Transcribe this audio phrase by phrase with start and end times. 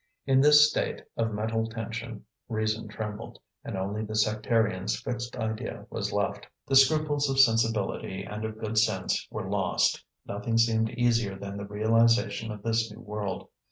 [0.25, 6.11] In this state of mental tension reason trembled, and only the sectarian's fixed idea was
[6.11, 6.47] left.
[6.65, 11.65] The scruples of sensibility and of good sense were lost; nothing seemed easier than the
[11.67, 13.49] realization of this new world.